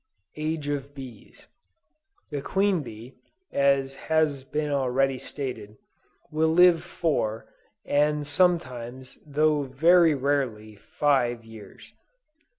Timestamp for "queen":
2.41-2.81